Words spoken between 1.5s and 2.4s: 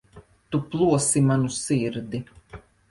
sirdi.